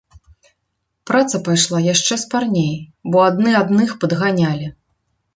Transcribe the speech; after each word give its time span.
Праца 1.09 1.41
пайшла 1.47 1.81
яшчэ 1.93 2.17
спарней, 2.23 2.71
бо 3.15 3.21
адны 3.29 3.51
адных 3.61 3.93
падганялі. 4.05 4.67